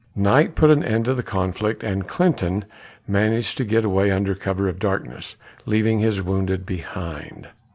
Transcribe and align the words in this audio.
Night 0.15 0.55
put 0.55 0.71
an 0.71 0.83
end 0.83 1.05
to 1.05 1.13
the 1.13 1.21
conflict, 1.21 1.83
and 1.83 2.07
Clinton 2.07 2.65
managed 3.07 3.55
to 3.59 3.63
get 3.63 3.85
away 3.85 4.09
under 4.09 4.33
cover 4.33 4.67
of 4.67 4.77
the 4.77 4.87
darkness, 4.87 5.35
leaving 5.67 5.99
his 5.99 6.23
wounded 6.23 6.65
behind. 6.65 7.49